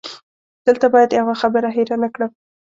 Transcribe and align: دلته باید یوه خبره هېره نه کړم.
دلته 0.65 0.85
باید 0.93 1.17
یوه 1.19 1.35
خبره 1.41 1.69
هېره 1.75 1.95
نه 2.03 2.09
کړم. 2.13 2.31